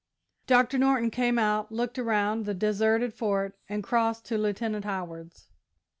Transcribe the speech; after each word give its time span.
Doctor 0.47 0.79
Norton 0.79 1.11
came 1.11 1.37
out, 1.37 1.71
looked 1.71 1.99
around 1.99 2.45
the 2.47 2.55
deserted 2.55 3.13
Fort, 3.13 3.55
and 3.69 3.83
crossed 3.83 4.25
to 4.25 4.37
Lieutenant 4.39 4.83
Howard's. 4.83 5.47